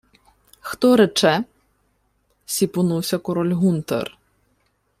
[0.59, 1.43] —Хто рече?—
[2.45, 4.17] сіпонувся король Гунтер.